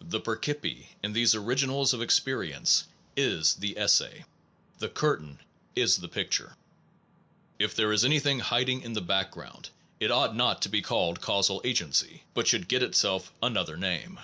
The 0.00 0.18
per 0.18 0.36
dpi 0.36 0.88
in 1.00 1.12
these 1.12 1.32
originals 1.36 1.94
of 1.94 2.02
experience 2.02 2.88
is 3.16 3.54
the 3.54 3.78
esse; 3.78 4.24
the 4.80 4.88
curtain 4.88 5.38
is 5.76 5.98
the 5.98 6.08
picture. 6.08 6.56
If 7.60 7.76
there 7.76 7.92
is 7.92 8.04
anything 8.04 8.40
hiding 8.40 8.80
in 8.82 8.94
the 8.94 9.00
background, 9.00 9.70
it 10.00 10.10
ought 10.10 10.34
not 10.34 10.60
to 10.62 10.68
be 10.68 10.82
called 10.82 11.20
causal 11.20 11.60
agency, 11.64 12.24
but 12.34 12.48
should 12.48 12.66
get 12.66 12.82
itself 12.82 13.32
an 13.44 13.56
other 13.56 13.76
name. 13.76 14.18